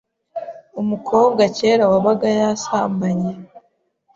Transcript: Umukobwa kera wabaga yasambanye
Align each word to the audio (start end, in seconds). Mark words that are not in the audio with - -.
Umukobwa 0.81 1.41
kera 1.57 1.83
wabaga 1.91 2.29
yasambanye 2.39 3.31